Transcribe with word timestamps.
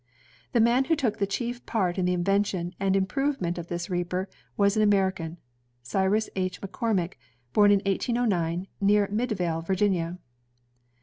The 0.53 0.59
man 0.59 0.85
who 0.85 0.95
took 0.95 1.19
the 1.19 1.27
chief 1.27 1.63
part 1.67 1.99
in 1.99 2.05
the 2.05 2.13
invention 2.13 2.73
and 2.79 2.95
improvement 2.95 3.59
of 3.59 3.67
this 3.67 3.87
reaper 3.87 4.27
was 4.57 4.75
an 4.75 4.81
American, 4.81 5.37
Cyrus 5.83 6.27
H. 6.35 6.59
McCormick, 6.59 7.17
born 7.53 7.69
in 7.71 7.81
1809, 7.81 8.65
near 8.81 9.07
Midvale, 9.11 9.61
Virginia. 9.61 10.17